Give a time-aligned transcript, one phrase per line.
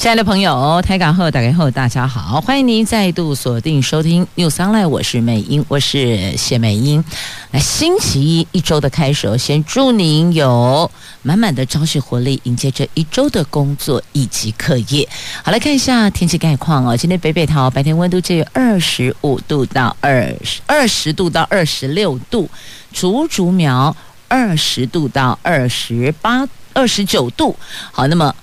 [0.00, 7.04] 亲爱的朋友，台港后打开后，大家好，欢迎您再度锁定收听 News Online，我是美英，我是谢美英。
[7.50, 15.06] 来，星期一一周的开始，先祝您有满满的朝气活力，迎接这一周的工作以及课业。
[15.44, 16.96] 好，来看一下天气概况哦。
[16.96, 22.48] 今天北北桃白天温度介于二十五度到二十二十度到二十六度，
[22.90, 23.94] 竹竹苗
[24.28, 27.54] 二十度到二十八二十九度。
[27.92, 28.34] 好，那么。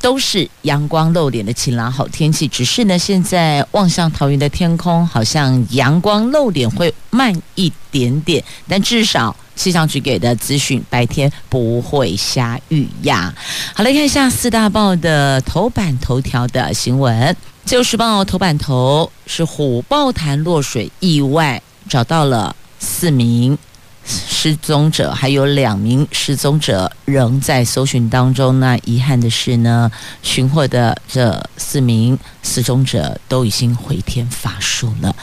[0.00, 13.34] 都是阳光露脸的晴朗好天气，只是呢，现在望向桃园的天空，好像阳光露脸会慢一点点，但至少气象局给的资讯，白天不会下雨呀。
[13.74, 17.28] 好，来看一下四大报的头版头条的新闻，
[17.66, 23.58] 《自由时报》头版头是虎豹潭落水意外，找到了四名。
[24.04, 28.58] 失踪者还有两名失踪者仍在搜寻当中。
[28.58, 29.90] 那遗憾的是呢，
[30.22, 35.14] 寻获的这四名失踪者都已经回天乏术了。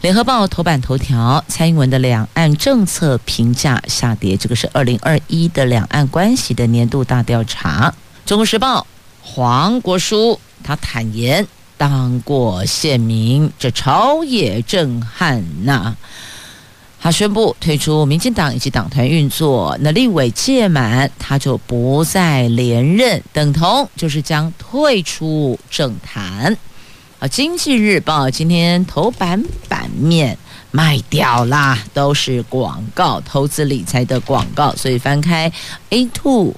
[0.00, 4.36] 联合报头版头条：蔡英文的两岸政策评价下跌。
[4.36, 7.94] 这个是二零二一的两岸关系的年度大调查。
[8.26, 8.86] 中国时报
[9.22, 15.96] 黄国书他坦言当过县民，这朝野震撼呐、
[17.04, 26.56] 他宣布退出民进党以及党团运作，那立委届满他就不再连任，等同就是将退出政坛。
[27.18, 30.38] 啊，《经济日报》今天头版版面
[30.70, 35.52] 卖掉啦，都是广告，投资理财的广告，所以翻开
[35.90, 36.54] A two。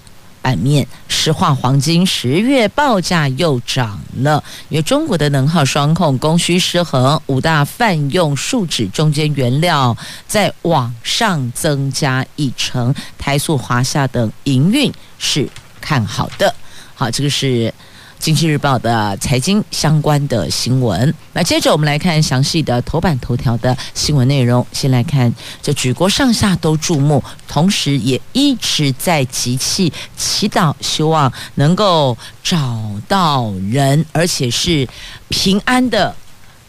[0.46, 9.96] 版面，石化黄金十月报价又涨了，因为中国的能耗双控供需失衡，五大泛用树脂中间原料
[10.28, 15.48] 在往上增加一成，台塑、华夏等营运是
[15.80, 16.54] 看好的。
[16.94, 17.74] 好，这个是。
[18.18, 24.66] 经济日报的财经相关的新闻，那接着我们来看详细的头版头条的新闻内容。
[24.72, 25.32] 先来看，
[25.62, 34.88] 这举国上下都注目，同时也一直在集气祈祷，希望能够找到人，而且是
[35.28, 36.14] 平安的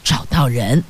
[0.03, 0.83] 找到人，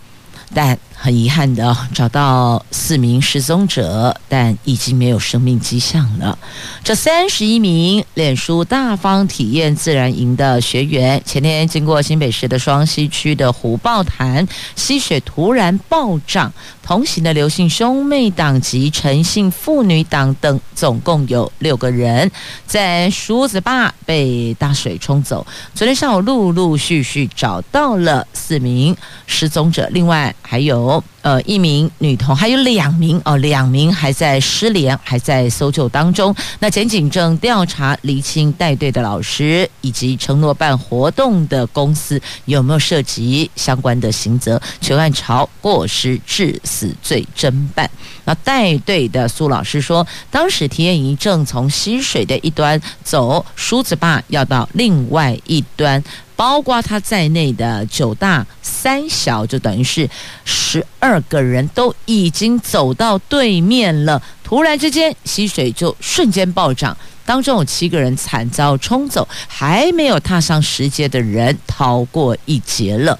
[0.53, 0.77] 但。
[0.99, 6.37] 很遗憾的找到四名失踪者，但已经没有生命迹象了。
[6.83, 22.29] 这三十一名脸书大方体验自然营的学员，前天经过新北市的双溪区的虎豹潭溪水突然暴涨，同行的刘姓兄妹党及陈姓妇女党等总共有六个人，
[22.65, 25.45] 在梳子坝被大水冲走。
[25.75, 28.97] 昨天上午陆陆续续找到了四名
[29.27, 30.86] 失踪者，另外还有。
[31.21, 36.33] 呃，一名女童，还有两名哦，两名还在失联，还在搜救当中。
[36.59, 47.89] 那检警正调查厘清带队的老师以及承诺办活动的公司有没有涉及相关的刑责，全案朝过失致死罪侦办。
[48.23, 56.01] 那带队的苏老师说，当时体验营正从溪水的一端走梳子坝，要到另外一端。
[56.37, 60.09] 包括他在内的九大三小，就等于是
[60.45, 64.21] 十二个人都已经走到对面了。
[64.43, 73.19] 突然之间，溪水就瞬间暴涨，当中有七个人惨遭冲走，还没有踏上石阶的人逃过一劫了。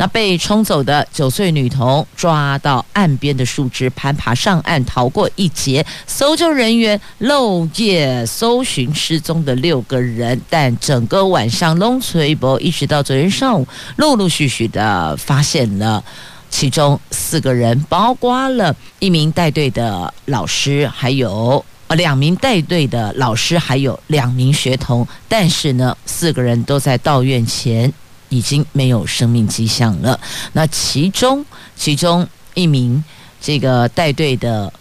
[0.00, 5.84] 那被冲走的九岁女童抓到岸边的树枝，攀爬上岸逃过一劫。
[6.06, 16.02] 搜救人员漏夜搜寻失踪的六个人，但整个晚上拢吹波，一直到昨天上午，陆陆续续的发现了
[16.48, 25.06] 其中四个人，包括了一名带队的老师，还有呃两名带队的老师，还有两名学童。
[25.28, 27.92] 但是呢，四个人都在到院前。
[28.30, 30.18] 已经没有生命迹象了。
[30.54, 31.44] 那其中，
[31.76, 33.04] 其中一名
[33.40, 34.72] 这个带队的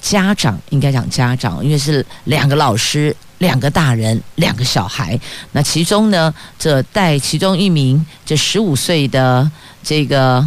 [0.00, 5.18] 家长，应该讲家长，因为是两个老师、两个大人、两个小孩。
[5.52, 9.50] 那其中呢，这带其中一名这十五岁的
[9.82, 10.46] 这个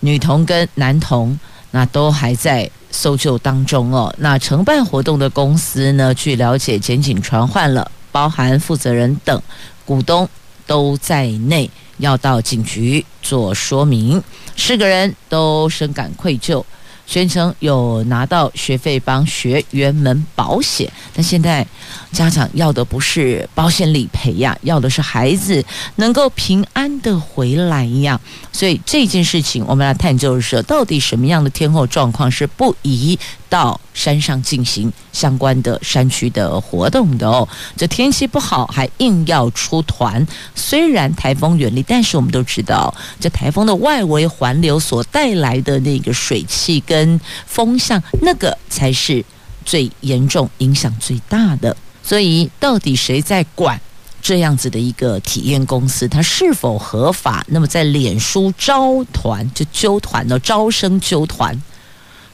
[0.00, 1.38] 女童跟男童，
[1.72, 4.14] 那都还在搜救当中哦。
[4.18, 9.42] 那承办活动的公司呢，据了解，检警传唤了包含负责人等
[9.84, 10.28] 股东。
[10.70, 11.68] 都在内，
[11.98, 14.22] 要到警局做说明。
[14.56, 16.62] 四个人都深感愧疚，
[17.08, 21.66] 宣称有拿到学费帮学员们保险，但现在
[22.12, 25.64] 家长要的不是保险理赔呀，要的是孩子
[25.96, 28.20] 能够平安的回来呀。
[28.52, 33.18] 所以这件事情，我们来探究的是，到底什么样的天后状况是不宜
[33.50, 37.46] 到山上进行相关的山区的活动的哦？
[37.76, 49.22] 这天气不好还硬要出团，虽然台风远离，但是我们都知道，这台风的外围环流所带来的那个水汽跟风向，那个才是
[49.66, 51.76] 最严重、影响最大的。
[52.02, 53.78] 所以，到底谁在管？
[54.22, 57.42] 这样子的一个体验公司，它是否合法？
[57.48, 61.58] 那么在脸书招团就揪团了，招生揪团，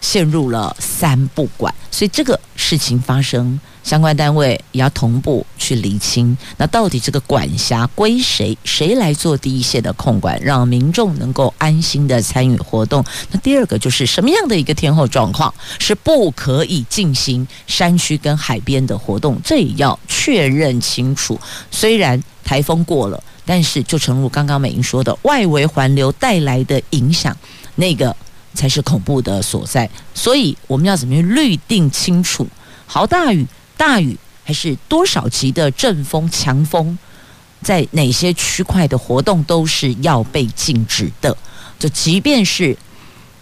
[0.00, 1.74] 陷入了三不管。
[1.90, 3.58] 所以这个事情发生。
[3.86, 8.58] 相关单位也要同步去厘清，那到底这个管辖归谁？
[8.64, 13.04] 谁来做第一线的控管，让民众能够安心的参与活动？
[13.30, 19.40] 那第二个就是什么样的一个天候状况是不可以进行山区跟海边的活动？
[19.44, 21.38] 这也要确认清楚。
[21.70, 27.36] 虽然台风过了，但是就诚如刚刚美英说的，外围环流带来的影响，
[27.76, 28.16] 那个
[28.56, 29.88] 才是恐怖的所在。
[30.14, 32.44] 所以我们要怎么样律定清楚？
[32.86, 33.46] 豪大雨。
[33.78, 36.98] 大雨还是多少级的阵风、强风，
[37.60, 41.36] 在哪些区块的活动都是要被禁止的。
[41.78, 42.74] 就即便是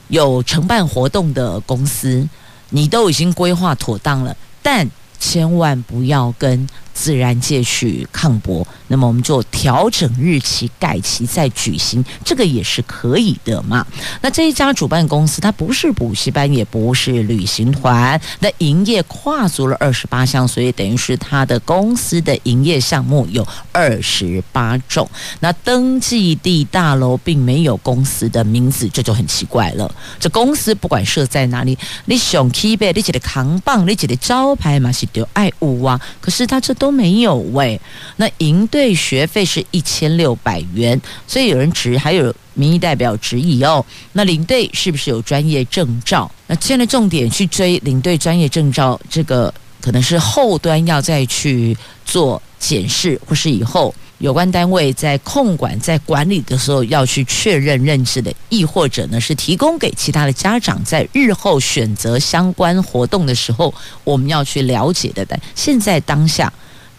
[0.09, 2.29] 有承办活动的公司，
[2.71, 4.91] 你都已经规划妥当了，但
[5.21, 6.69] 千万不要跟。
[6.95, 13.85] 自然界去抗驳，那么我们就调整日期，改期再举行，这个也是可以的嘛。
[14.23, 25.07] 那这一家主办公司，它不是补习班，也不是旅行团，那营业跨足了二十八项，所以等于是它的公司的营业项目有二十八种。
[25.41, 29.93] 那登记地大楼并没有公司的名字，这就很奇怪了。
[30.21, 36.84] 这公司不管设在哪里，你想起呗，你写的扛棒，你写的招牌嘛是丢爱物啊，可是它这都。
[36.85, 37.81] 都没有喂，
[38.17, 43.83] 那营队学费是一千六百元，所以有人质，还有民意代表质疑哦，
[44.13, 46.31] 那领队是不是有专业证照？
[46.47, 63.73] 那现在重点去追领队专业证照，这个可能是后端要再去做检视，或是以后有关单位在控管、在管理的时候要去确认认知的，亦或者呢是提供给其他的家长，在日后选择相关活动的时候，
[64.05, 65.25] 我们要去了解的。
[65.25, 66.53] 但现在当下。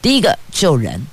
[0.06, 1.04] 第一个救人，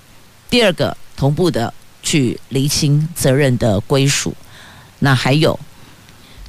[0.51, 1.73] 第二个同步的
[2.03, 4.35] 去厘清责任的归属，
[4.99, 5.59] 那还有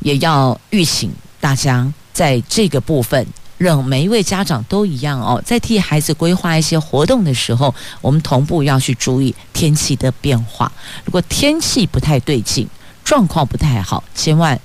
[0.01, 1.09] 也要预请
[1.39, 3.25] 大家在这个部分，
[3.57, 10.69] 让每一位家长都一样哦，在替孩子规划一些活动的时候，我们同步要去注意天气的变化。
[11.05, 12.67] 如果天气不太对劲，
[13.05, 14.59] 状况不太好，千万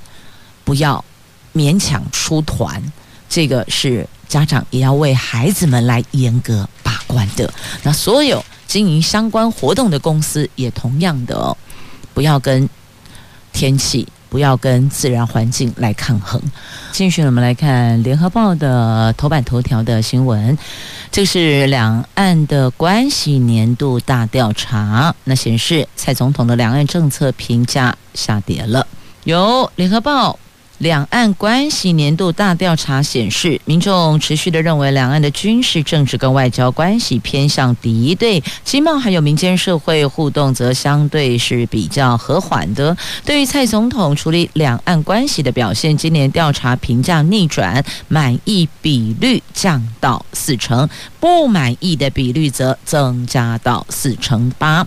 [0.64, 1.04] 不要
[1.54, 2.82] 勉强出团。
[3.28, 6.68] 这个是家长也要为孩子们来严格
[7.08, 7.52] 关的。
[7.82, 11.56] 那所有经营相关活动的公司也同样的哦，
[12.14, 12.68] 不要跟
[13.52, 16.40] 天气，不要跟自然环境来抗衡。
[16.92, 20.56] 继续，我们来看《联合报》的头版头条的新闻，
[21.10, 28.86] 这是两岸的关系年度大调查，那显示蔡总统的两岸政策评价下跌了。
[29.24, 30.32] 由《联合报》。
[30.78, 42.96] 两岸关系年度大调查显示，民众持续的认为两岸的军事、政治跟外交关系偏向敌对，经贸还有民间社会互动则相对是比较和缓的。
[43.24, 50.88] 对于蔡总统处理两岸关系的表现，今年调查评价逆转，满意比率降到四成，
[51.20, 54.86] 不满意的比率则增加到四成八。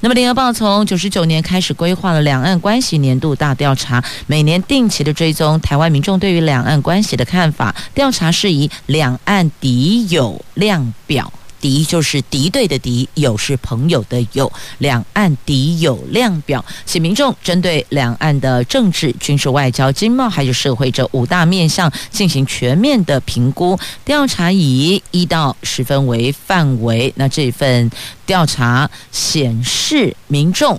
[0.00, 7.74] 那么，联合报从九十九年开始规划了两岸关系年度大调查，每年定期的追踪台湾民众对于两岸关系的看法。
[7.94, 11.32] 调查是以两岸敌友量表。
[11.62, 14.52] 敌就是敌对的敌，友是朋友的友。
[14.78, 23.78] 两岸敌友量表，请民众针对两岸的政治、军事、外交、经贸还有社会这五大面向进行全面的评估。
[24.04, 27.12] 调查以一到十分为范围。
[27.16, 27.88] 那这份
[28.26, 30.78] 调查显示，民众。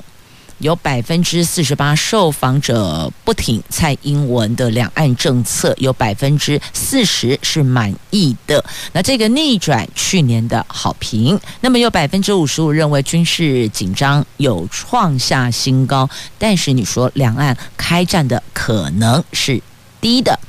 [0.64, 8.64] 有百分之四十八受访者不挺蔡英文的两岸政策，有百分之四十是满意的。
[8.94, 19.62] 那这个逆转去年的好评，那么有百分之五十五认为军事紧张有创下新高，但是你说两岸开战的可能是
[20.00, 20.40] 低的。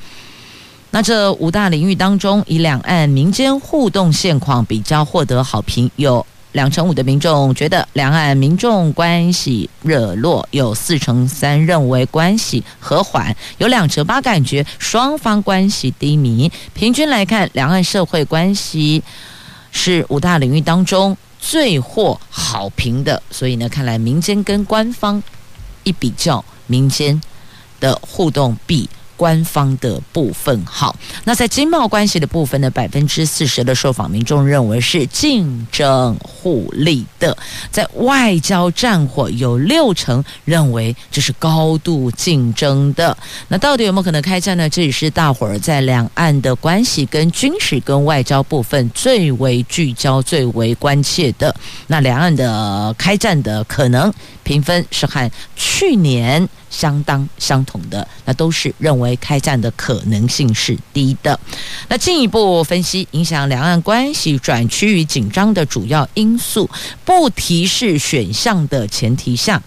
[0.91, 6.25] 那这五大领域当中，以两岸民间互动现况比较获得好评有。
[6.55, 16.49] 两成五的民众觉得两岸民众关系热络，有四成三认为关系和缓，有两成八感觉双方关系低迷。
[16.73, 19.03] 平均来看，两岸社会关系
[19.73, 23.21] 是五大领域当中最获好评的。
[23.29, 25.21] 所以呢，看来民间跟官方
[25.83, 27.21] 一比较，民间
[27.81, 28.89] 的互动比。
[29.17, 37.35] 官方的部分好，那在经贸关系的部分呢，百分之四十的受访民众认为是竞争互利的；
[37.71, 43.17] 在外交战火，有六成认为这是高度竞争的。
[43.47, 44.69] 那到底有没有可能开战呢？
[44.69, 51.55] 这也是大伙儿在两岸的关系跟军事跟外交部分最为聚焦、最为关切的。
[51.87, 56.47] 那两岸的开战的可能评分是和去年。
[56.75, 61.39] 相当相同的，那都是认为开战的可能性是低的。
[61.87, 66.69] 那进一步分析影响两岸关系转趋于紧张的主要因素，
[67.05, 69.61] 不提示选项的前提下，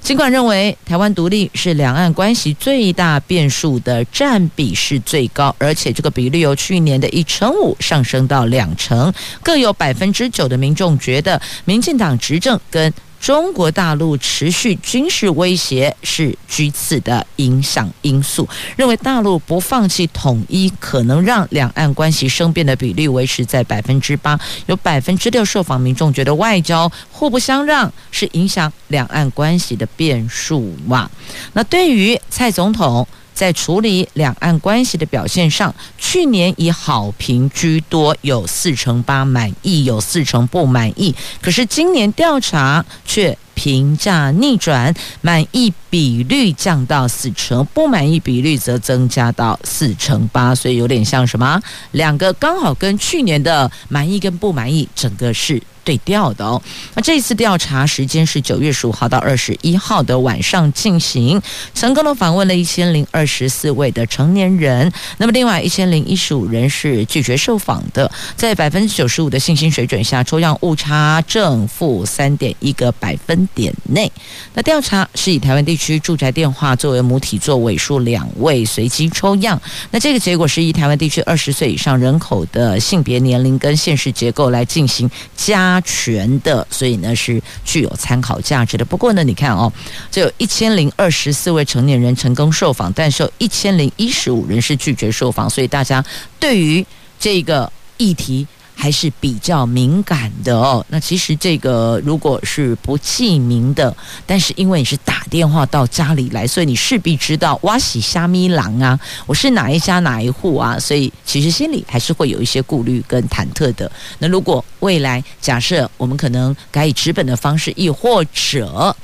[0.00, 12.92] 尽管认为台湾独立是两岸关系最大变数的占比是最高，而且这个比率由去年的一成五上升到两成，各有百分之九的民众觉得民进党执政跟
[13.24, 24.38] 中国大陆持续军事威胁是居次的影响因素，认为大陆不放弃统一，可能让两岸关系生变的比率维持在百分之八。
[24.66, 31.10] 有百分之六受访民众觉得外交互不相让是影响两岸关系的变数嘛。
[31.54, 41.14] 那对于蔡总统，在处理两岸关系的表现上，去年以好评居多，有四成八满意，有四成不满意。
[41.42, 51.60] 可是今年调查却评价逆转，满意比率降到四成，不满意比率则增加到四成八，所以有点像什么？
[51.92, 55.60] 两个刚好跟去年的满意跟不满意整个是。
[55.84, 56.60] 对调的哦，
[56.94, 61.40] 那这次调查时间是九月十五号到二十一号的晚上进行，
[61.74, 74.10] 成功的访问了一千零二十四位的成年人，那么另外一千零一十五人是拒绝受访的，在百分之九十五的信心水准下，抽样误差正负三点一个百分点内。
[74.54, 79.60] 那调查是以台湾地区住宅电话作为母体做尾数两位随机抽样，
[79.90, 85.73] 那这个结果是以台湾地区二十岁以上人口的性别年龄跟现实结构来进行加。
[85.74, 88.84] 加权的，所以呢是具有参考价值的。
[88.84, 89.72] 不过呢，你看哦，
[90.10, 96.04] 只有一千零二十四位成年人成功受访，但是有一千零一十五人是拒绝受访，所以大家
[96.38, 96.84] 对于
[97.18, 98.46] 这个议题。
[98.84, 100.84] 还是比较敏感的哦。
[100.90, 113.90] 那其实这个如果是不记名的，但是因为你是打电话到家里来，所以你势必知道哇洗虾米郎啊，我是哪一家哪一户啊，所以其实心里还是会有一些顾虑跟忐忑的。
[114.18, 118.94] 那如果未来假设我们可能改以纸本的方式，亦或者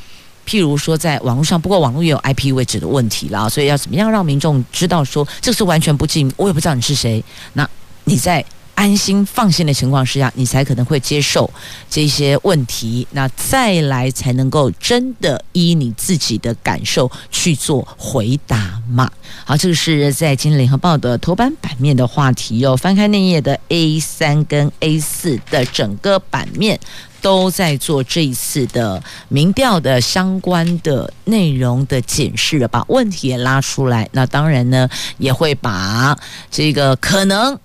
[0.47, 7.67] 譬如说在网络上，不过网络也有 IP 位置的问题啦，所以要怎么样让民众知道说这是完全不记名，我也不知道你是谁，那
[8.05, 8.45] 你在。
[8.81, 11.51] 安心放心的情况之下，你才可能会接受
[11.91, 19.11] 这些问题，那再来才能够真的依你自己的感受去做回答嘛。
[19.45, 22.75] 好，这个是在今天联合报的头版版面的话题哦。
[22.75, 26.81] 翻开那页的 A 三跟 A 四的整个版面，
[27.21, 34.09] 都在做这一次的民调的相关的内容的检视了，把问题也拉出来。
[34.13, 36.19] 那当然呢，也会把
[36.51, 37.59] 这个可能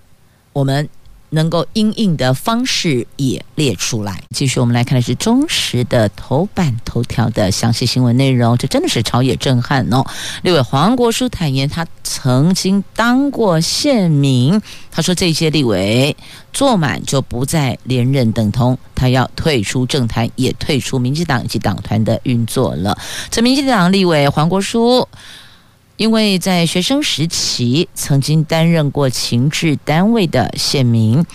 [0.51, 0.89] 我们。
[1.35, 4.23] 能够应应的方式也列出来。
[4.33, 8.57] 继续，我们来看的是中时的头版头条的详细新闻内容。
[8.57, 10.03] 这真的是朝野震撼哦！
[10.41, 14.59] 立委黄国书坦言，他曾经当过县民。
[14.89, 16.15] 他说，这些立委
[16.53, 22.97] 坐满就不再连任，等同他要退出政坛，也退出民进党以及党团的运作了。
[23.29, 25.07] 这民进党立委黄国书。
[25.97, 31.25] 因为在学生时期曾经担任过情治单位的县民，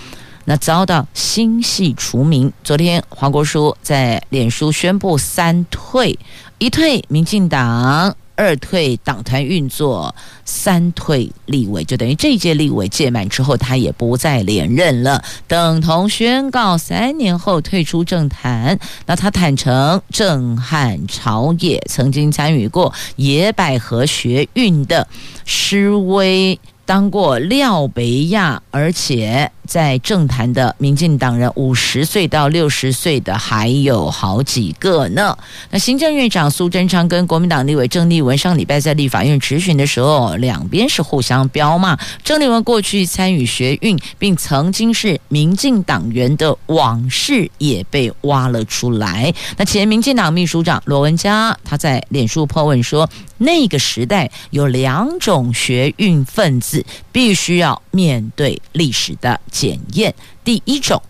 [0.45, 2.53] 那遭到新系除名。
[2.63, 6.19] 昨天黄国书在脸书宣布三退：
[6.59, 8.15] 一退民进党。
[8.41, 10.15] 二退党团运作，
[10.47, 18.79] 三退立委，就等于这一届立委届满之后，他也不再连任了，等同宣告三年后退出政坛。
[19.05, 25.07] 那他坦承，震撼朝野，曾经参与过野百合学运的
[25.45, 26.59] 示威。
[26.87, 35.39] 当过廖北亚，而且在政坛的民进党人，五十岁到六十岁的还有好几个呢。
[35.71, 41.97] 那行政院长苏贞昌跟国民党立委郑丽文上礼拜在立法院质询的时候，两边是互相飙骂。
[42.25, 49.33] 郑丽文过去参与学运，并曾经是民进党员的往事也被挖了出来。
[49.57, 53.09] 那前民进党秘书长罗文嘉他在脸书破问说，
[53.39, 60.15] 那个时代有两种学运分子，必须要面对历史的检验。
[60.43, 61.03] 第一种，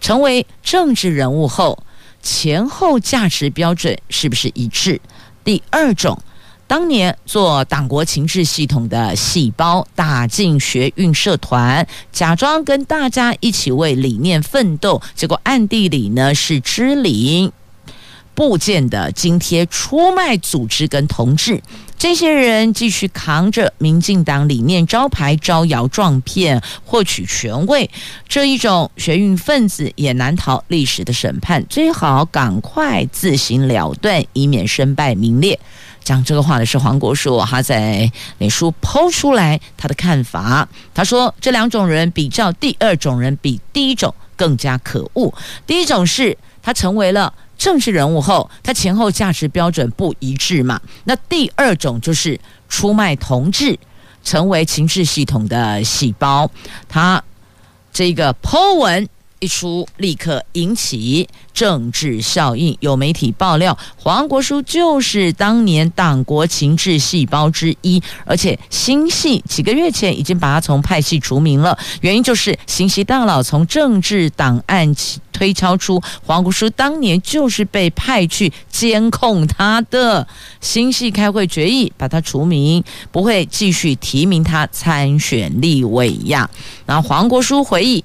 [0.00, 1.82] 成为政治人物后，
[2.22, 4.98] 前后价值标准是不是一致？
[5.44, 6.18] 第二种，
[6.66, 17.52] 当年做党国情治系统的细胞，打进学运社团，假装跟大家一起为理念奋斗，结果暗地里呢是支领。
[18.38, 21.60] 部件的津贴出卖组织跟同志，
[21.98, 27.90] 这些人继续扛着民进党理念招牌招摇撞骗，获取权位，
[28.28, 35.58] 这一种学运分子也难逃历史的审判，最好赶快自行了断，以免身败名裂。
[36.04, 45.34] 讲这个话的是黄国书，他在脸书抛出来他的看法，他说这两种人比较，第二种人比第一种更加可恶。
[45.66, 47.32] 第一种是他成为了。
[47.56, 50.78] 政治人物后，他前后价值标准不一致嘛？
[51.04, 53.76] 那第二种就是出卖同志，
[54.22, 56.48] 成为情治系统的细胞。
[56.90, 57.20] 他
[57.90, 59.08] 这个 Po 文
[59.40, 61.28] 一出，立刻引起。
[61.54, 74.94] 政治效应，有媒体爆料，黄国书就是当年党国情治细胞之一，而且新系几个月前已经把他从派系除名了，原因就是新系大佬从政治档案
[75.32, 80.24] 推敲出黄国书当年就是被派去监控他的，
[80.60, 86.48] 新系开会决议把他除名，不会继续提名他参选立委呀。
[86.86, 88.04] 然后黄国书回忆，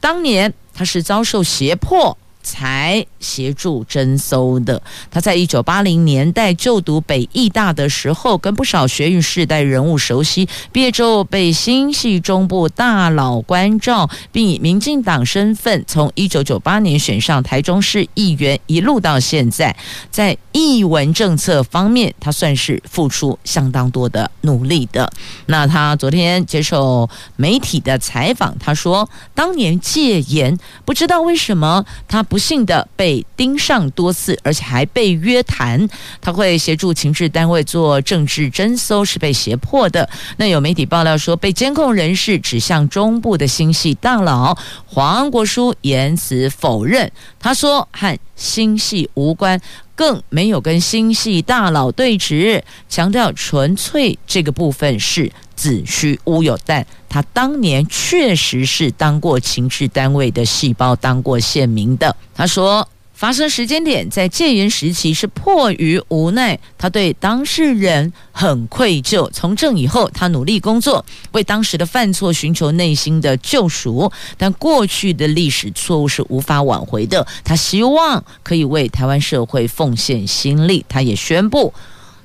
[0.00, 2.16] 当年他是遭受胁迫。
[2.42, 4.80] 才协助征搜的。
[5.10, 10.48] 他在一九八零年代就读北艺大的时候，跟不少学运世代人物熟悉。
[10.72, 19.76] 毕业之后被新系中部大佬关照，并以民进党身份，从一九九八年选上台中市议员，一路到现在，
[20.10, 25.12] 在译文政策方面，他算是付出相当多的努力的。
[25.46, 32.24] 那他昨天接受媒体的采访，他说，当年戒严，不知道为什么他。
[32.30, 35.86] 不幸的被盯上多次，而且还被约谈。
[36.20, 40.08] 他会协助情治单位做政治侦搜，是被胁迫的。
[40.36, 47.10] 那有媒体爆料说，被监控人士指向中部的新系大佬黄国书，言辞否认。
[47.40, 49.60] 他说和新系无关，
[49.96, 55.32] 更没有跟新系大佬对质，强调纯粹这个部分是。
[55.56, 62.16] 子虚乌有，但他当年确实是当过情治单位的细胞，当过县民的。
[62.34, 69.28] 他说，发生时间点在戒严时期是迫于无奈，他对当事人很愧疚。
[69.30, 74.10] 从政以后，他努力工作，为当时的犯错寻求内心的救赎。
[74.38, 77.26] 但过去的历史错误是无法挽回的。
[77.44, 80.86] 他希望可以为台湾社会奉献心力。
[80.88, 81.74] 他也宣布，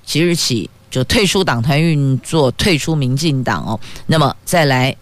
[0.06, 0.70] 即日起。
[0.96, 3.78] 就退出党团运作，退出民进党哦。
[4.06, 4.96] 那么再来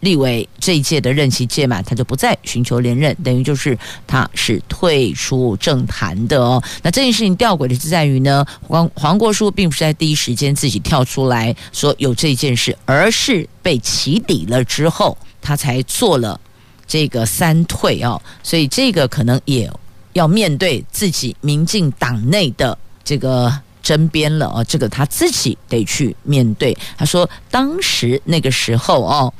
[0.00, 6.60] 立委这一届的任期届满，他就不再寻求连任，等于就是他是退出政坛的哦。
[6.82, 16.40] 那这件事情吊诡的是在于呢，黄黄国书并不是在第一时间自己跳出来说有这件事，而是被起底了之后，他才做了
[16.84, 18.20] 这个三退哦。
[18.42, 19.70] 所以这个可能也
[20.14, 23.56] 要面对自己民进党内的这个。
[23.82, 26.76] 争辩了啊，这个他自己得去面对。
[26.96, 29.32] 他说，当时那个时候哦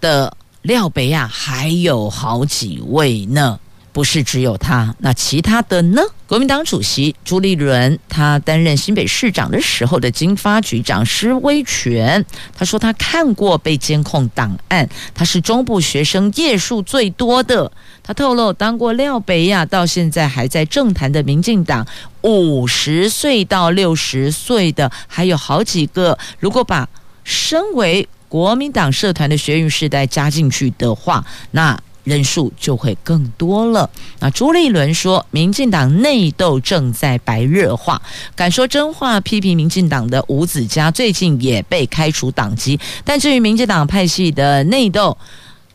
[0.00, 3.58] 的廖北亚还有好几位呢。
[3.94, 6.02] 不是只有他，那其他的呢？
[6.26, 17.70] 国民党主席朱立伦，他担任新北市长的时候的经发局长施威权，他说他看过被监控档案，他是中部学生页数最多的。
[18.02, 21.86] 他透露，当过廖北亚到现在还在政坛的民进党
[22.22, 26.18] 五十岁到六十岁的还有好几个。
[26.40, 26.88] 如果把
[27.22, 31.80] 身为国民党社团的学运世代加进去的话，那。
[32.04, 33.90] 人数就会更多了。
[34.20, 38.00] 那朱立伦说，民进党内斗正在白热化，
[38.36, 42.78] 敢说真话批评民进党的吴子嘉最近也被开除党籍。
[43.04, 45.16] 但至于民进党派系的内斗，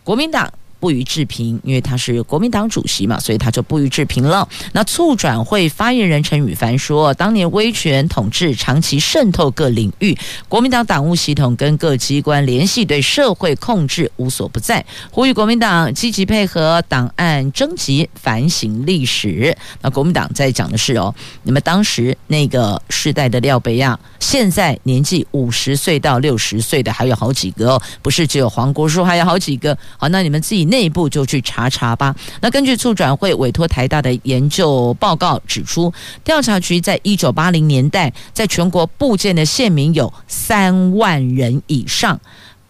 [0.03, 4.47] 国民党不予置评，因为他是国民党主席嘛，所以他就不予置评了。
[4.73, 19.55] 那促转会发言人陈羽凡说，当年威权统治长期渗透各领域，国民党党务系统跟各机关联系，对社会控制无所不在，呼吁国民党积极配合档案征集，反省历史。
[19.81, 21.13] 那国民党在讲的是哦，
[21.43, 29.77] 你们当时那个世代的廖北亚，现在年纪五十岁到六十岁的还有好几个哦，不是只有黄国书，还有好几个。
[29.97, 32.15] 好，那你们自己内部就去查查吧。
[32.41, 35.91] 那根据促转会委托台大的研究报告指出，
[36.23, 42.19] 调查局在一九八零年代，在全国布建的县民有三万人以上。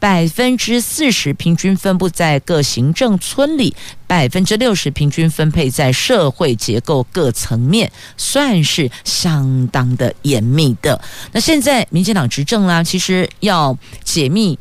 [0.02, 3.76] 百分之四十平均分布在各行政村里，
[4.08, 11.02] 百分之六十平均分配在社会结构各层面，算是相当的严密的。
[11.34, 14.58] 那现在民进党执政啦，其实要解密。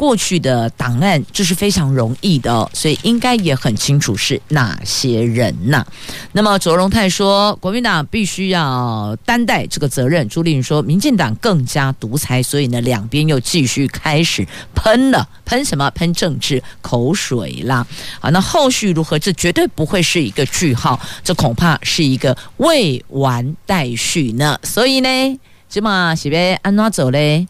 [0.00, 5.86] 过去的档案这是非常容易的，所以应该也很清楚是哪些人呐。
[6.32, 10.26] 那么卓荣泰说，国民党必须要担待这个责任。
[10.30, 15.90] 朱立伦说，民进党更加独裁，所以呢，两边又继续开始喷了，喷什么？
[15.90, 17.86] 喷政治口水啦。
[18.20, 19.18] 好，那后续如何？
[19.18, 24.58] 这绝对不会是一个句号，这恐怕是一个未完待续呢。
[24.62, 27.46] 所以呢，这么是要安怎走嘞？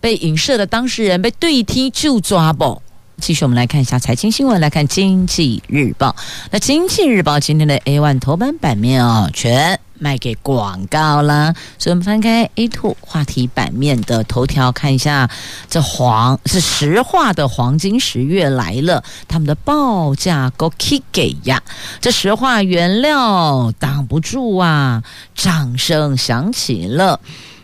[0.00, 2.82] 被影射的当事人被对踢就抓捕。
[3.20, 6.16] 继续，我们来看一下财经新闻，来看《经济日报》。
[6.50, 11.54] 那《经济日报》今天的 A one 头版版面哦，全卖给广告了。
[11.78, 15.28] 所以，我们翻开 A two 话题版面的头条，看一下
[15.68, 21.62] 这黄是石化的黄金十月来了，他们的报价够 k 给呀。
[22.00, 25.02] 这石化原料挡不住啊，
[25.34, 27.20] 掌声响起了。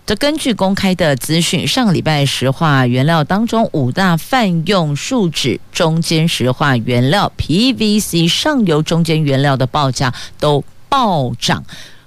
[0.07, 11.65] 这根据公开的资讯，上礼拜石化原料当中五大泛用树脂中间石化原料 PVC 上游中间原料的报价都暴涨。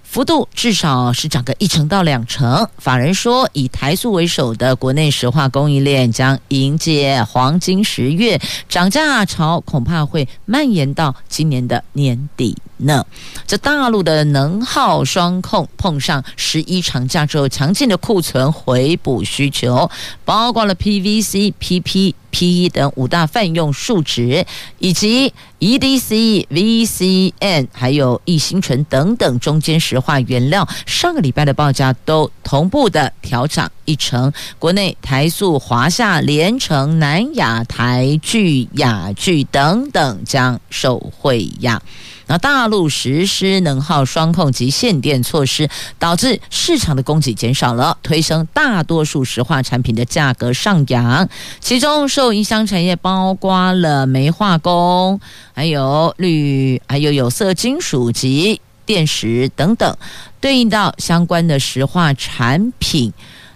[0.09, 2.67] 幅度至少是涨个一成到两成。
[2.79, 13.05] 法人说，以台塑为首的国内石化供应链将迎接黄金十月，涨价潮恐怕会蔓延到今年的年底呢。
[13.45, 19.91] 这大陆的能耗双控碰上十一长假之后，强劲的库存回补需求，
[20.25, 22.15] 包括了 PVC、PP。
[22.31, 24.45] PE 等五大泛用数值，
[24.79, 34.31] 以及 E D C V C N 还有异辛醇等等中间石化原料，上个礼拜的报价都同步的调涨一成。
[34.57, 41.81] 国内台塑、华夏、联成、南亚、台聚、雅聚等等将受惠呀。
[42.29, 51.27] 那大陆实施能耗双控及限电措施，导致市场的供给减少了，推升大多数石化产品的价格上扬。
[51.59, 55.19] 其中受影响产业包括了煤化工，
[55.53, 59.97] 还有铝，还有有色金属及电石等等，
[60.39, 63.11] 对应到相关的石化产品。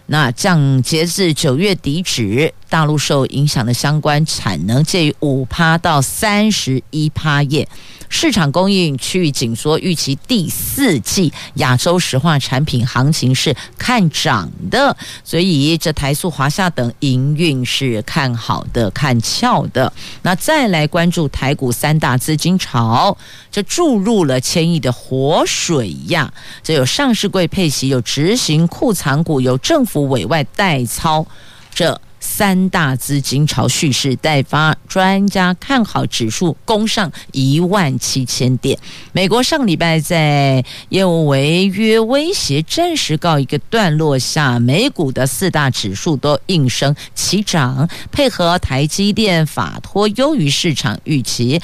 [0.08, 7.70] 那降截至九月底止，大陆受影响的相关产能介于五趴到三十一趴耶。
[8.10, 19.94] 市场供应趋于紧缩，预期第四季亚洲石化产品行情是看涨的，所以这台塑、华夏等营运是看好的、看俏的。
[20.24, 23.16] 那再来关注台股三大资金潮，
[23.52, 26.34] 这注入了千亿的活水呀！
[26.64, 31.24] 这有上市柜配息，有执行库藏股，有政府委外代操，
[31.72, 32.02] 这。
[32.26, 38.80] 三大资金潮蓄势待发，专家看好指数攻上一万七千点。
[39.12, 51.62] 美国上礼拜在业务违约威胁暂时告一个段落下，美股的四大指数都应声齐涨，配合台积电法托优于市场预期。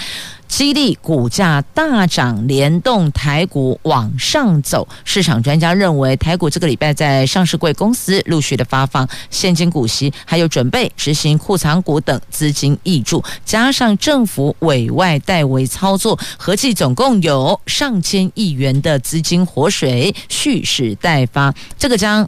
[0.49, 4.85] 激励股价大涨，联动台股往上走。
[5.05, 21.53] 市场专家认为，台股这个礼拜在上市柜公司陆续的发放现金股息，还有准备执行库藏股等资金挹注，加上政府委外代为操作，合计总共有上千亿元的资金活水蓄势待发。
[21.77, 22.27] 这个将。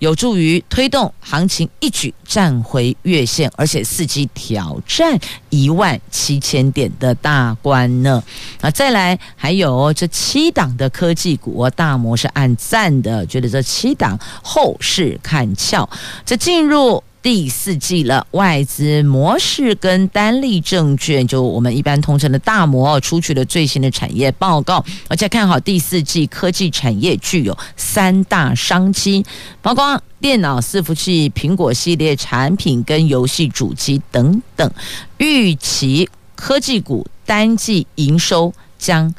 [0.00, 5.18] 有助于推动行情一举站回月线，而且伺机挑战
[5.50, 8.22] 一万七千点的大关呢。
[8.60, 15.88] 啊，再来还有这七档的科技股，大摩是按赞的，觉得这七档后市看俏。
[16.26, 17.02] 这进入。
[17.22, 29.24] 第四季了，外资模式跟丹立证券，就我们一般通称的大摩，出具了最新的产业报告，而且看好第四季科技产业具有三大商机，
[29.60, 34.70] 包括电脑伺服器、苹果系列产品跟游戏主机等等，
[35.18, 36.08] 预期。
[36.34, 39.14] 科技股单季营收将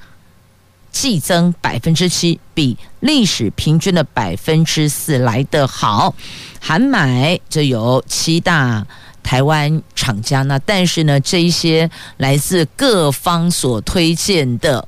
[0.91, 6.13] 季增百分之七，比历史平均的百分之四来得好。
[6.59, 8.85] 韩买就有七大
[9.23, 14.87] 台湾厂家，那但是呢，这一些来自各方所推荐的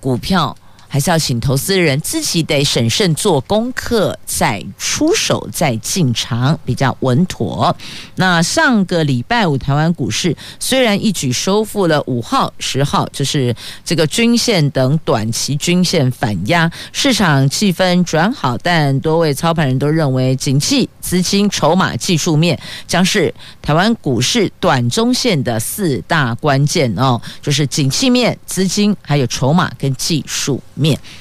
[0.00, 0.56] 股票。
[0.88, 7.74] 还是要请投资人自己得审慎做功课，再出手，再进场比较稳妥。
[8.16, 30.62] 那上个礼拜五，台湾股市虽然一举收复了五号、十号，就是这个均线等短期均线反压，市场气氛转好，但多位操盘人都认为，景气、资金、筹码、技术面将是台湾股市短中线的四大关键哦，就是景气面、资金、还有筹码跟技术。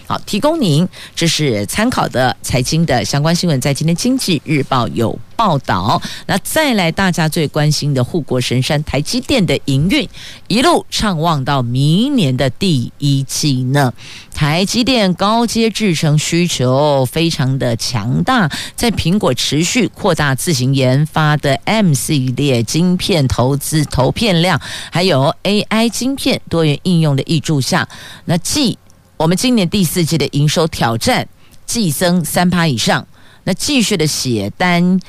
[0.08, 6.02] 好，提供您这是参考的财经的相关新闻，在今天《经济日报》有报道。
[6.26, 10.08] 那再来，大家最关心的护国神山台积电的营运
[10.48, 13.94] 一路畅旺到明年的第一季呢？
[14.34, 24.60] 台积电高阶制程需求非常的强大，在苹果持续扩大自行研发的 M 系列晶片投资投片量，
[24.92, 27.88] 还有 AI 晶片多元应用的挹注下，
[28.26, 28.78] 那继
[29.18, 31.26] 我们今年第四季的营收挑战
[31.66, 33.08] 季增三趴以上，
[33.46, 35.00] 那继续的写单，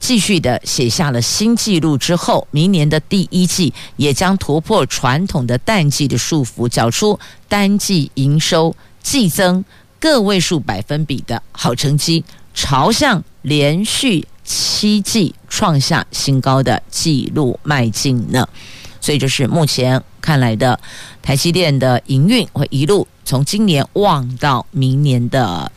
[0.00, 9.64] 继续的写下了新纪录之后，明年的第一季也将突破传统的淡季的束缚，缴出单季营收季增
[10.00, 18.48] 个位数百分比的好成绩，朝向连续七季创下新高的纪录迈进呢。
[19.00, 20.80] 所以，这是目前看来的
[21.22, 25.70] 台积电的营运会一路从今年望到明年的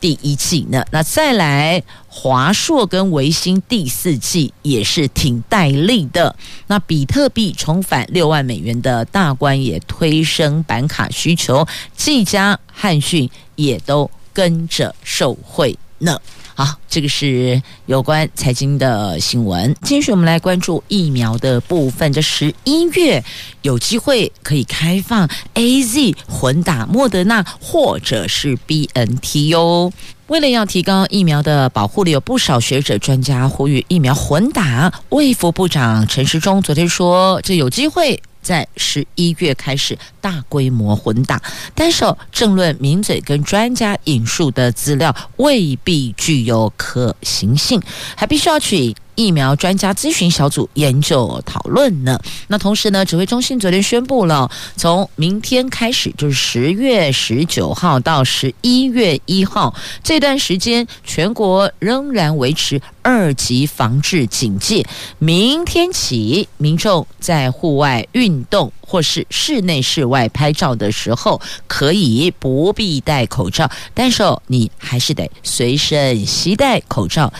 [0.00, 0.84] 第一季呢。
[0.90, 6.34] 那再来，华硕跟维新第四季也是挺带力的。
[6.66, 11.64] 那比特币重返六万美元的大关，也推升板卡需求，
[11.96, 16.20] 技嘉、汉讯也都跟着受惠呢。
[16.54, 19.74] 好，这个是有关财经的新闻。
[19.82, 22.12] 继续，我们来关注疫苗的部分。
[22.12, 23.24] 这十一月
[23.62, 29.90] 有机会可以开放 AZ 混打莫德纳或者是 BNT 哟。
[30.26, 34.92] 为了要提高疫苗的保护力，有不少学者专家呼吁疫苗混打。
[35.08, 38.22] 卫福部长陈时中昨天说，这有机会。
[38.42, 41.40] 在十一月开始大规模混打，
[41.74, 47.80] 单手政论名嘴跟专家引述的资料未必具有可行性，
[48.16, 48.94] 还必须要去。
[49.22, 52.20] 疫苗专家咨询小组研究讨论呢。
[52.48, 64.84] 那同时呢，指挥中心昨天宣布了，从明天开始，就是十月十九号到十一月一号这段时间，全国仍然维持二级防治警戒。
[65.18, 77.32] 明天起，民众在户外运动或是室内、室外拍照的时候，可以不必戴口罩，但是你还是得随身携带口罩。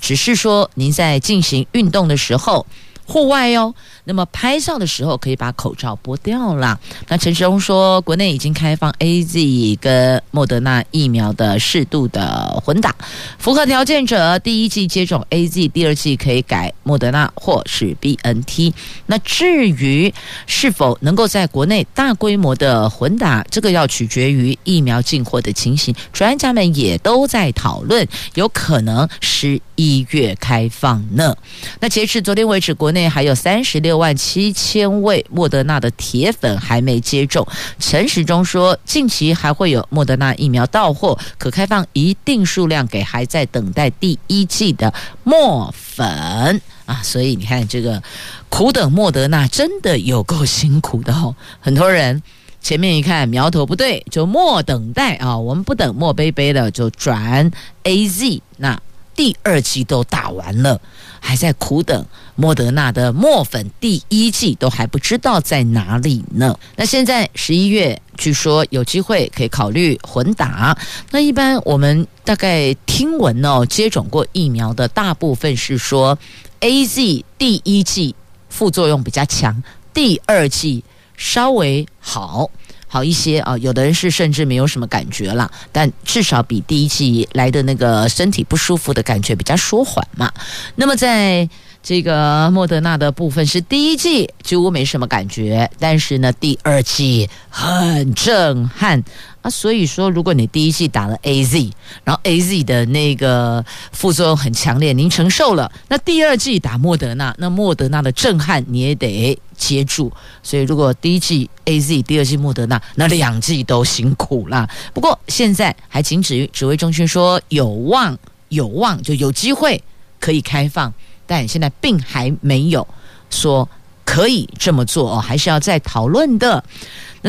[0.00, 2.66] 只是说，您在进行运动的时候，
[3.06, 3.74] 户外哟。
[4.08, 6.80] 那么拍照的时候可以把口罩剥掉了。
[7.08, 12.96] 那陈时中说，国内已经开放 AZ 跟莫德纳疫苗的适度的混打，
[13.38, 18.72] 符合条件者第一季接种 AZ，第二季可以改莫德纳或是 BNT。
[19.04, 20.12] 那至于
[20.46, 25.94] 是否能够在国内大规模的混打，这个要取决于疫苗进货的情形。
[26.14, 31.36] 专家们也都在讨论，有可能十一月开放呢。
[31.80, 37.46] 那截至昨天为止，国内还有三十六万七千位莫德纳的铁粉还没接种。
[37.78, 44.92] 陈时中说，近期还会有莫德纳疫苗到货，可开放一定数量给还在等待第一剂的
[45.24, 47.00] 莫粉啊。
[47.02, 48.02] 所以你看，这个
[48.48, 51.34] 苦等莫德纳真的有够辛苦的哦。
[51.60, 52.22] 很多人
[52.60, 57.50] 前面一看苗头不对，就莫等待啊，我们不等莫杯杯的，就转
[57.84, 58.40] AZ。
[58.56, 58.80] 那
[59.14, 60.80] 第二剂都打完了。
[61.20, 62.06] 还在苦等
[62.40, 66.56] 莫德纳的墨粉第一剂都还不知道在哪里呢。
[66.76, 70.78] 那现在十一月，据说有机会可以考虑混打。
[71.10, 76.16] 那一般我们大概听闻哦，接种过疫苗的大部分是说
[76.60, 78.14] ，AZ 第一剂
[78.48, 79.60] 副作用比较强，
[79.92, 80.84] 第二剂
[81.16, 82.48] 稍微好。
[82.90, 90.32] 好一些啊，有的人是甚至没有什么感觉了，但至少比第一剂来的那个身体不舒服的感觉比较舒缓嘛。
[90.76, 91.46] 那么在
[91.88, 99.02] 这个莫德纳的部分是第一季几乎没什么感觉，但是呢，第二季很震撼
[99.40, 99.48] 啊。
[99.48, 101.72] 所以说，如果你第一季打了 AZ，
[102.04, 110.12] 然后 AZ 的那个副作用很强烈，您承受了，那第二季打莫德纳，那莫德纳的震撼你也得接住。
[110.42, 114.68] 所以，如果第一季 AZ，第二季莫德纳，那两季都辛苦了。
[114.92, 118.18] 不过现在还仅止于指挥中心说有望，
[118.50, 119.82] 有望就有机会
[120.20, 120.92] 可以开放。
[121.28, 122.84] 但现在并还没有
[123.30, 123.68] 说
[124.04, 126.64] 可以这么做哦，还是要再讨论的。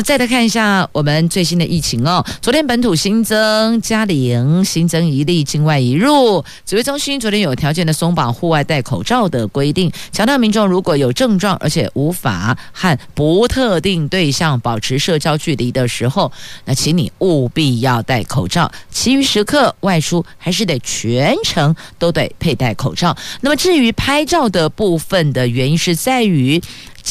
[0.02, 2.24] 再来看一下我们最新的疫情哦。
[2.40, 6.44] 昨天本土新增加零，新增一例境外移入。
[6.64, 16.30] 指挥中心昨天有条件的松绑户外戴口罩的规定，强调民众如果有症状，而且无法和不特定对象保持社交距离的时候，
[16.64, 18.70] 那请你务必要戴口罩。
[18.90, 23.16] 其余时刻外出还是得全程都得佩戴口罩。
[23.40, 26.60] 那么至于拍照的部分的原因是在于。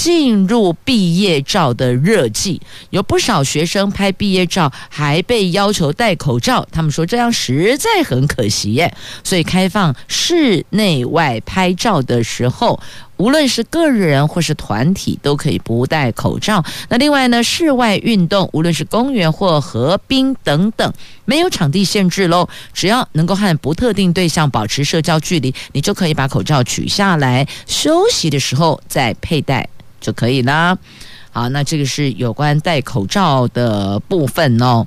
[0.01, 8.95] 进入毕业照的热季，有不少学生拍毕业照还被要求戴口罩，他们说这样实在很可惜耶。
[9.25, 12.79] 所以开放室内外拍照的时候，
[13.17, 16.63] 无论是个人或是团体都可以不戴口罩。
[16.87, 20.93] 那另外呢，室外运动，无论是公园或河滨等等，
[21.25, 29.67] 没有场地限制喽，只要能够和不特定对象保持社交距离，你就可以把口罩取下来，休息的时候再佩戴。
[29.99, 30.77] 就可以啦。
[31.31, 34.85] 好，那这个是有关戴口罩的部分哦。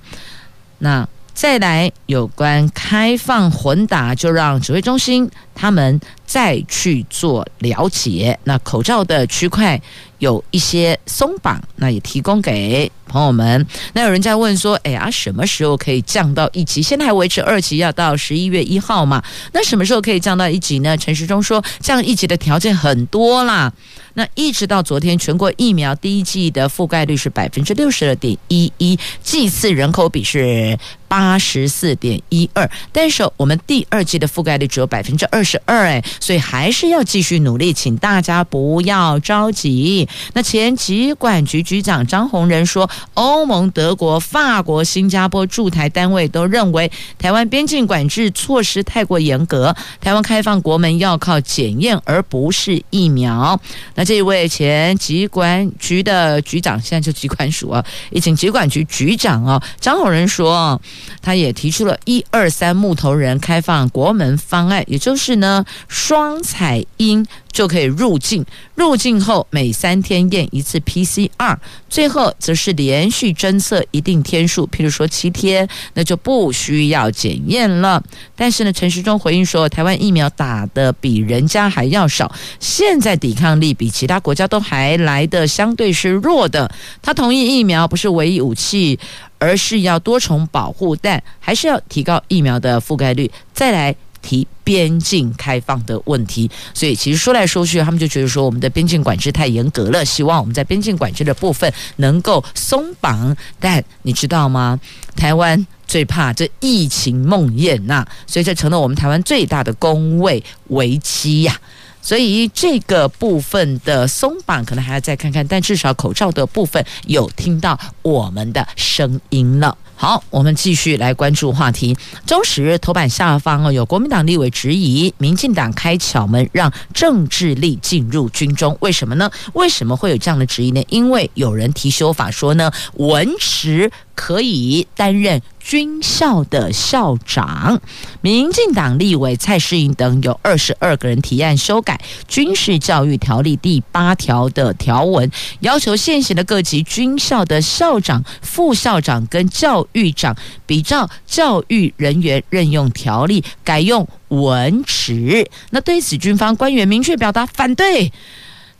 [0.79, 8.39] 那再来有关开放混打，就让指挥中心他们再去做了解。
[8.45, 9.81] 那口罩的区块
[10.19, 13.67] 有一些松绑，那也提供给朋友们。
[13.93, 16.81] 那有人在问说：“哎呀，什么时候可以降到一级？
[16.83, 19.23] 现在还维持二级，要到十一月一号嘛？
[19.53, 23.73] 那什么时候可以降到一级呢？”陈时中说：“降一级的条件很多啦。”
[24.15, 40.09] 那一直到昨天，全国疫苗第一季的覆盖率是百分之六十二点一一，剂次人口比是八十四点一二，但是我们第二季的覆盖率只有百分之二二十二，哎，所以还是要继续努力，请大家不要着急。
[40.35, 53.61] 那前疾管局局长张宏仁说，欧盟、德国、法国、新加坡驻台单位都认为台湾边境管制措施太过严格，台湾开放国门要靠检验而不是疫苗。
[53.97, 60.81] 那这一位前疾管局的局长，现在就疾管署啊，已经疾管局局长啊，张宏仁说，
[61.21, 67.27] 他也提出了一二三木头人开放国门方案，也就是是呢，双采阴。
[67.53, 68.43] 就可以入境，
[68.75, 71.55] 入境后每三天验一次 PCR，
[71.87, 78.03] 最后则是连续侦测一定天数，譬如说七天，那就不需要检验了。
[78.35, 86.75] 但是呢，陈时中回应说，台湾疫苗打的比人家还要少，现在抵抗力比其他国家都还来的相对是弱的。
[87.03, 88.99] 他同意疫苗不是唯一武器，
[89.39, 93.95] 而是要多重保护，但还是要提高疫苗的覆盖率，再来。
[94.23, 103.37] 提边境开放的问题，所以其实说来说去，他们就觉得说我们的边境管制太严格了，希望我们在边境管制的部分能够松绑。
[103.61, 104.81] 但你知道吗？
[105.15, 111.61] 台湾最怕这疫情梦魇呐，所以这成了我们台湾最大的公卫危机呀。
[112.01, 119.77] 所以这个部分的松绑可能还要再看看，但至少口罩的部分有听到我们的声音了。
[120.03, 121.97] 好，我们继续来关注话题。
[122.27, 129.31] 中时头版下方哦，有国民党立委质疑，民进党开巧门让政治力进入军中，为什么呢？
[129.53, 130.83] 为什么会有这样的质疑呢？
[130.89, 133.93] 因为有人提修法说呢，文职。
[134.15, 137.81] 可以担任军校的校长，
[138.21, 155.49] 民进党立委蔡适应等有二十二个人提案修改军事教育条例第八条的条文，要求现行的各级军校的校长、副校长跟教育长，比照教育人员任用条例改用文职。
[155.71, 158.13] 那对此，军方官员明确表达反对。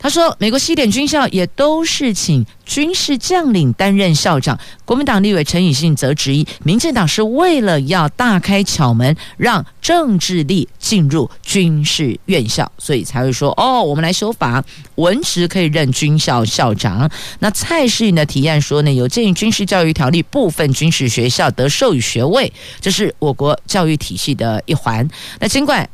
[0.03, 14.61] 他说：“美国西点军校也都是请军事将领担任校长。”国民党立委陈以信则质疑，民进党是为了要大开巧门，让政治力进入军事院校，所以才会说：“哦，我们来修法，
[14.95, 25.07] 文职可以任军校校长。”那蔡适应的提案说呢，有建议军事教育条例部分军事学校得授予学位，这是我国教育体系的一环。
[25.39, 25.89] 那尽管。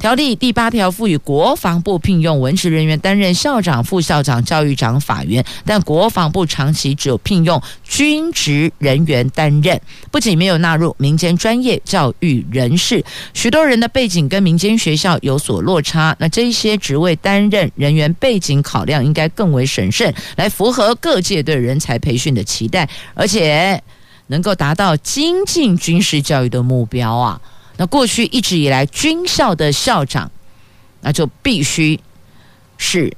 [0.00, 9.78] 条例第八条赋予国防部聘用文职人员担任校长、副校长、教育长、法员，但国防部长期只有聘用军职人员担任，
[10.10, 16.16] 不仅没有纳入民间专业教育人士，许多人的背景跟民间学校有所落差。
[16.18, 23.82] 那这些职位担任人员背景考量应该更为审慎，来符合各界对人才培训的期待，而且
[24.28, 27.38] 能够达到精进军事教育的目标啊。
[27.80, 30.30] 那过去一直以来，军校的校长，
[31.00, 31.98] 那就必须
[32.76, 33.10] 是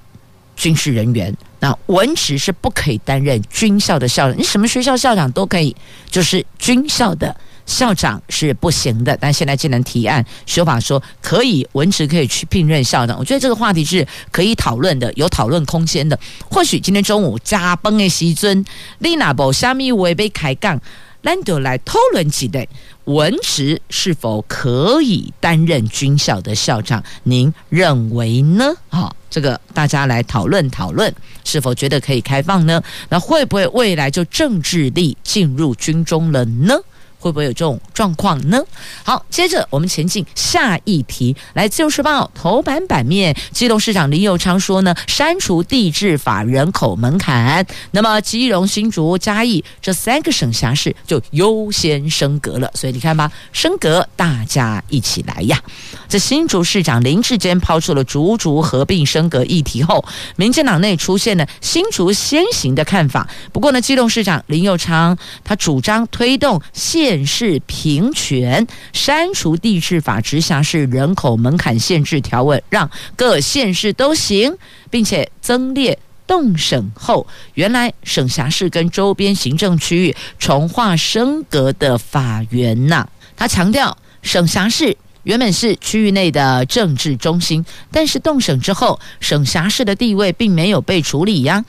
[0.54, 1.36] 军事人员。
[1.58, 5.74] 那文职是不可以担任军校的校长，你什么学校校长都可以，
[6.08, 7.36] 就是军校的
[7.66, 9.16] 校长是不行的。
[9.20, 16.16] 但现在既然提案修法说可以，文职可以去聘任校长，我觉得这个话题是可以讨论的，有讨论空间的。
[16.48, 18.64] 或许今天中午加班的时阵，
[19.00, 20.80] 你那部虾米会被开杠？
[21.22, 22.66] 难得来讨论几代
[23.04, 27.02] 文职是否可以担任军校的校长？
[27.22, 28.74] 您认为呢？
[28.88, 31.12] 好，这个大家来讨论讨论，
[31.44, 32.82] 是否觉得可以开放呢？
[33.08, 36.76] 那会不会未来就政治力进入军中了呢？
[37.22, 38.60] 会不会有这种状况呢？
[39.04, 41.36] 好，接着我们前进下一题。
[41.54, 52.68] 来，《自由时报》头版版面，基隆市长林佑昌说呢，删除地质法人口门槛，那么基隆、新竹、嘉义这三个省辖市就优先升格了。
[52.74, 55.62] 所以你看吧，升格大家一起来呀！
[56.08, 60.04] 这新竹市长林志坚抛出了竹竹合并升格议题后，
[60.34, 63.28] 民进党内出现了新竹先行的看法。
[63.52, 67.11] 不过呢，基隆市长林佑昌他主张推动县。
[67.12, 74.56] 县市平权，删除地制法直辖市人口门槛限制条文，让各县市都行，
[74.88, 83.06] 并且增列动省后，原来省辖市跟周边行政区域重划升格的法源呐。
[83.36, 91.62] 他强调，省辖市原本是区域内的政治中心，但是动省之后，省辖市的地位并没有被处理呀。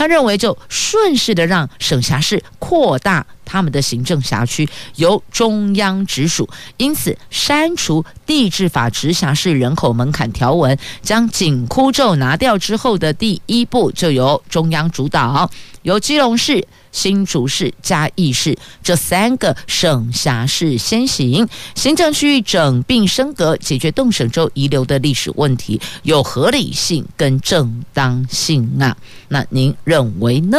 [0.00, 6.48] 他认为，就顺势的让省辖市扩大他们的行政辖区，由中央直属。
[6.78, 15.50] 因此，删除地质法直辖市人口门槛条文，将紧箍咒拿掉之后的第一步，就由中央主导，
[15.82, 16.66] 由基隆市。
[16.92, 28.96] 新竹市、嘉义市这三个省辖市先行，行政区域整并升格，解决动省州遗留的历史问题，有合理性跟正当性啊。
[29.28, 30.58] 那您认为呢？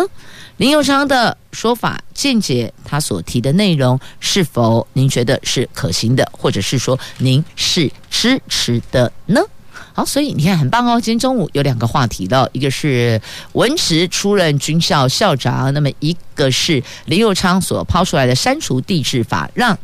[0.58, 9.42] 林右昌的说法见解，他所提的内容是否您觉得是可行的，或者是说您是支持的呢？
[9.94, 11.00] 好，所以你看很棒哦。
[11.02, 13.20] 今天中午有两个话题的，一个是
[13.54, 19.76] 文职出任军校校长，那么一个是林右昌所抛出来的删除地制法，让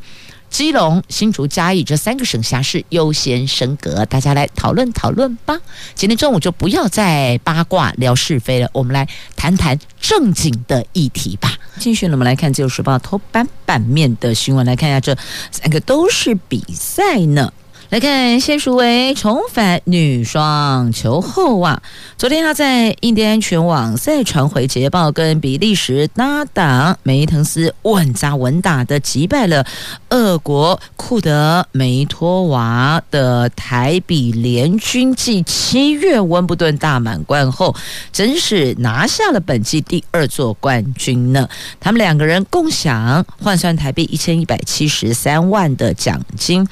[0.49, 4.05] 基隆、新竹、嘉义这三个省辖市优先升格。
[4.05, 5.59] 大家来讨论讨论吧。
[5.93, 11.57] 今天中午就不要再八卦聊是非了，我们来谈谈正经的议题吧。
[11.79, 15.15] 继续，我们来看《自由时报》头版版面的新闻，来看一下这
[15.51, 17.53] 三个都是比赛呢。
[17.89, 21.81] 来看谢淑薇重返女双球后啊！
[22.17, 29.65] 昨天她在印第安全网赛传回捷报，跟比利时搭档梅滕斯稳扎稳打的击败了
[30.09, 37.73] 俄国库德梅托娃的台比联军，继七月温布顿大满贯后，
[38.11, 41.47] 真是拿下了本季第二座冠军呢！
[41.79, 46.67] 他们两个人共享换算台币一千一百七十三万的奖金。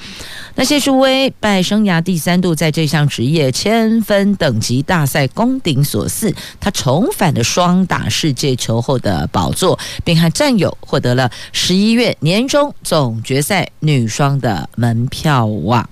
[0.58, 1.05] 那谢淑薇
[1.40, 15.88] 拜生涯第三度在这项职业千分等级大赛攻顶所四，他重返了双打世界球后的宝座，并和战友获得了十一月年终总决赛女双的门票哇！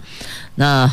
[0.55, 0.91] 那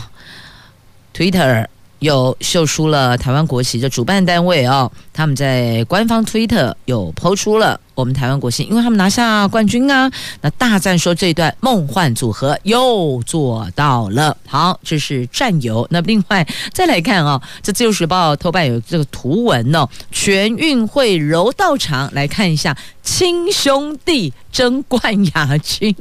[1.14, 1.68] Twitter。
[2.02, 14.36] 有秀出了台湾国旗的主办单位哦，他们在官方推特有抛出了我们台湾国旗，因为他们拿下冠军啊，那大赞说这一段梦幻组合又做到了。
[14.48, 15.86] 好，这是战友。
[15.92, 25.96] 那另外再来看、哦，这自由时报头版有这个图文哦，全运会柔道场来看一下亲兄弟争冠亚军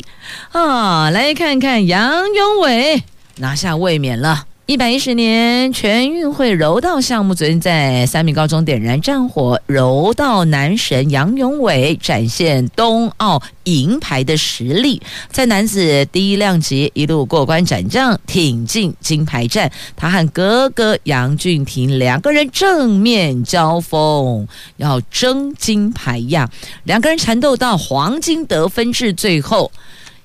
[0.52, 3.02] 啊，来看看杨永伟
[3.36, 4.46] 拿下卫冕了。
[4.70, 15.02] 一百一十年全运会柔道项目，昨天在三米高中点燃战火，柔道男神杨永伟展现冬奥银牌的实力，
[15.32, 19.68] 在男子第一量级一路过关斩将，挺进金牌战。
[19.96, 24.46] 他和哥哥杨俊廷两个人正面交锋，
[24.76, 26.48] 要争金牌呀！
[26.84, 29.72] 两个人缠斗到黄金得分制，最后。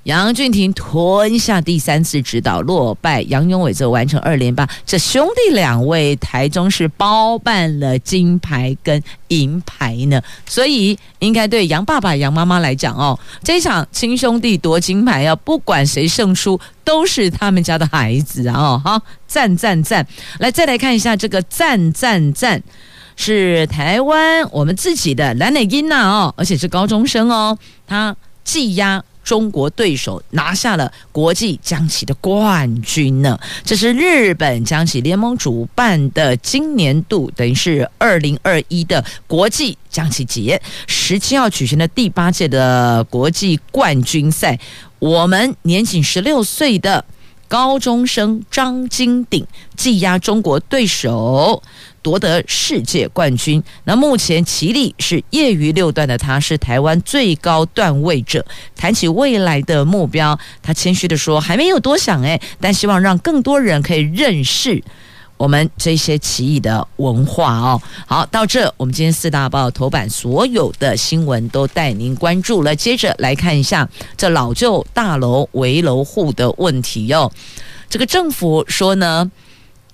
[0.05, 4.69] 杨俊廷吞下第三次指导落败，杨永伟则完成二连霸。
[4.85, 18.53] 这兄弟两位台中是包办了金牌跟银牌呢，所以应该对杨爸爸、杨妈妈来讲哦，这一场亲兄弟夺金牌要不管谁胜出，都是他们家的孩子啊！
[18.55, 20.05] 哦，好，赞赞赞！
[20.37, 22.61] 来，再来看一下这个赞赞赞，
[23.15, 29.03] 是台湾我们自己的兰乃金娜哦，而且是高中生哦，他技压。
[29.25, 44.57] 中国对手拿下了国际将棋的冠军呢，这是日本将棋联盟主办的今年度，等于是二零二一的国际将棋节，十七号举行的第八届的国际冠军赛，
[44.99, 47.03] 我们年仅十六岁的
[47.55, 49.47] 高中生张金鼎
[49.77, 51.63] 技压中国对手。
[52.01, 53.63] 夺得世界冠军。
[53.85, 58.45] 那目前棋力是业余六段的，他是台湾最高段位者。
[58.75, 64.83] 谈起未来的目标，他谦虚的说：“还没有多想诶，但希望让更多人可以认识
[65.37, 72.75] 我们这些奇异的文化哦。”好，到这，我们今天四大报头版所有的新闻都带您关注了。
[72.75, 77.31] 接着来看一下这老旧大楼围楼户的问题哟、
[77.89, 79.31] 这个政府说呢。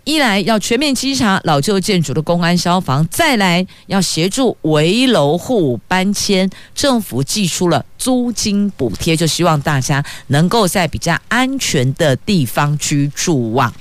[0.04, 13.72] 一来要全面稽查老旧建筑的公安消防，再来要协助围楼户搬迁，政府寄出了租金补贴，就希望大家能够在比较安全的地方居住啊。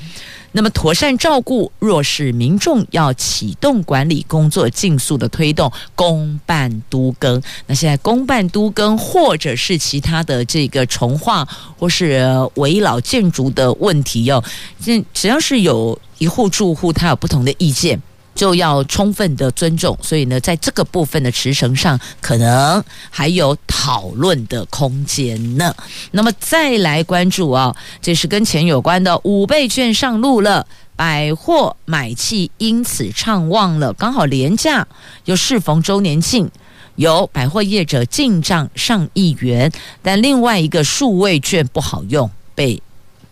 [0.53, 7.40] 那么妥善照顾弱势民众，要启动管理工作，尽速的推动公办都更。
[7.66, 11.46] 那现在公办都更或者是其他的这个重化
[11.78, 12.24] 或是
[12.55, 14.42] 危老建筑的问题哟，
[14.78, 15.98] 现只要是有。
[16.20, 17.98] 一户住户他有不同的意见，
[18.41, 19.95] 就要充分的尊重。
[20.01, 25.74] 所以呢，在这个部分的时程上，可能还有讨论的空间呢。
[26.12, 30.66] 那么再来关注啊，这是跟钱有关的五倍券上路了，
[30.97, 33.93] 百货买气因此畅旺了。
[33.93, 34.88] 刚好廉价
[35.26, 36.51] 又适逢周年庆，
[36.97, 39.70] 有百货业者进账上亿元，
[40.01, 42.82] 但另外一个数位券不好用，被。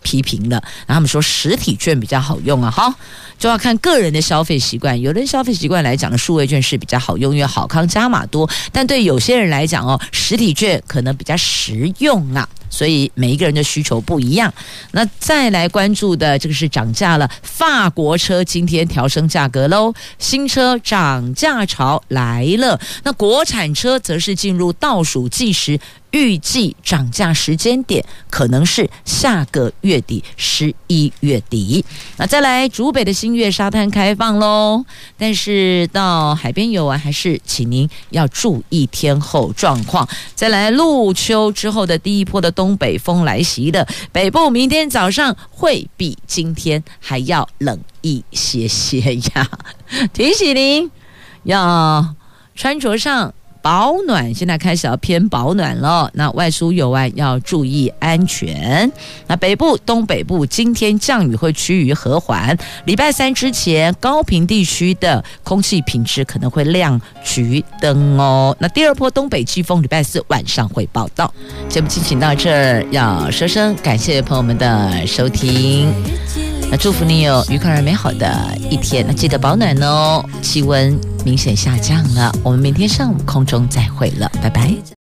[0.01, 2.93] 批评了，然后他们说实体券比较好用啊，好，
[3.37, 4.99] 就要看个人的消费习惯。
[4.99, 8.49] 有人消费习惯来讲呢，数位券是比较好用，因为好康加码多。
[8.71, 12.47] 但对有些人来讲哦，实体券可能比较实用啊。
[12.71, 14.53] 所以每一个人的需求不一样。
[14.91, 22.79] 那再来关注的这个是涨价了，法国车今天调升价格喽，新车涨价潮来了。
[23.03, 25.79] 那国产车则是进入倒数计时。
[26.11, 31.85] 预计涨价时间点可能是下个月底，十一月底。
[32.17, 34.83] 那再来，竹北的新月沙滩开放喽，
[35.17, 40.07] 但是到海边游玩还是请您要注意天候状况。
[40.33, 49.49] 再来，入秋之后的第一波的东北风来袭的北部，明天早上会比今天还要冷一些些呀。
[50.11, 50.89] 提醒您
[51.43, 52.15] 要
[52.55, 53.33] 穿着上。
[53.69, 56.09] 保暖，现在开始要偏保暖了。
[56.15, 58.91] 那外出游玩要注意安全。
[59.27, 62.57] 那北部、东北部今天降雨会趋于和缓。
[62.85, 68.57] 礼拜三之前，高屏地区的空气品质可能会亮橘灯哦。
[68.59, 71.31] 那第二波东北季风礼拜四晚上会报到。
[71.67, 75.93] 节目进行到这儿，要说声感谢朋友们的收听。
[76.71, 79.03] 那祝福你有愉快而美好的一天。
[79.07, 82.31] 那记得保暖哦，气温明显下降了。
[82.43, 84.73] 我们明天上午空中再会了，拜拜。